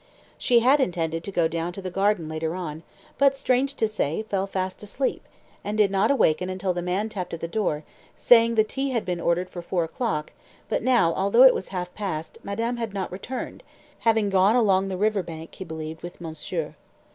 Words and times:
She 0.39 0.61
had 0.61 0.79
intended 0.79 1.23
to 1.25 1.31
go 1.31 1.47
down 1.47 1.73
to 1.73 1.79
the 1.81 1.91
garden 1.91 2.27
later 2.27 2.55
on, 2.55 2.81
but, 3.19 3.37
strange 3.37 3.75
to 3.75 3.87
say, 3.87 4.23
fell 4.23 4.47
fast 4.47 4.81
asleep, 4.81 5.21
and 5.63 5.77
did 5.77 5.91
not 5.91 6.09
awaken 6.09 6.49
until 6.49 6.73
the 6.73 6.81
man 6.81 7.07
tapped 7.07 7.35
at 7.35 7.41
her 7.43 7.47
door, 7.47 7.83
saying 8.15 8.55
the 8.55 8.63
tea 8.63 8.89
had 8.89 9.05
been 9.05 9.21
ordered 9.21 9.47
for 9.47 9.61
four 9.61 9.83
o'clock, 9.83 10.33
but 10.69 10.81
now, 10.81 11.13
although 11.13 11.43
it 11.43 11.53
was 11.53 11.67
half 11.67 11.93
past, 11.93 12.39
madame 12.43 12.77
had 12.77 12.95
not 12.95 13.11
returned, 13.11 13.61
having 13.99 14.29
gone 14.31 14.55
along 14.55 14.87
the 14.87 14.97
river 14.97 15.21
bank, 15.21 15.53
he 15.53 15.63
believed, 15.63 16.01
with 16.01 16.19
monsieur. 16.19 16.73